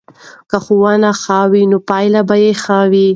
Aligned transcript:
که 0.49 0.57
ښوونه 0.65 1.09
ښه 1.23 1.39
وي 1.51 1.63
نو 1.71 1.77
پایله 1.89 2.21
به 2.29 2.35
ښه 2.63 2.79
وي. 2.91 3.07